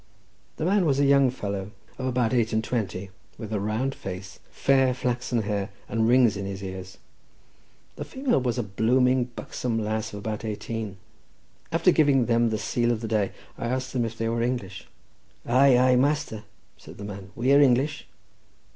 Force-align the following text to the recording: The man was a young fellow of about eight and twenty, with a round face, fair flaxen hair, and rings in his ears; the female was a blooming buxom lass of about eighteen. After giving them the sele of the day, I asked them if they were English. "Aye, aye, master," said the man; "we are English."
The 0.57 0.65
man 0.65 0.87
was 0.87 0.99
a 0.99 1.05
young 1.05 1.29
fellow 1.29 1.69
of 1.99 2.07
about 2.07 2.33
eight 2.33 2.51
and 2.53 2.63
twenty, 2.63 3.11
with 3.37 3.53
a 3.53 3.59
round 3.59 3.93
face, 3.93 4.39
fair 4.49 4.95
flaxen 4.95 5.43
hair, 5.43 5.69
and 5.87 6.07
rings 6.07 6.35
in 6.35 6.47
his 6.47 6.63
ears; 6.63 6.97
the 7.97 8.03
female 8.03 8.41
was 8.41 8.57
a 8.57 8.63
blooming 8.63 9.25
buxom 9.25 9.77
lass 9.77 10.11
of 10.11 10.17
about 10.17 10.43
eighteen. 10.43 10.97
After 11.71 11.91
giving 11.91 12.25
them 12.25 12.49
the 12.49 12.57
sele 12.57 12.89
of 12.91 13.01
the 13.01 13.07
day, 13.07 13.31
I 13.59 13.67
asked 13.67 13.93
them 13.93 14.03
if 14.03 14.17
they 14.17 14.27
were 14.27 14.41
English. 14.41 14.87
"Aye, 15.45 15.77
aye, 15.77 15.95
master," 15.97 16.45
said 16.77 16.97
the 16.97 17.05
man; 17.05 17.29
"we 17.35 17.53
are 17.53 17.61
English." 17.61 18.07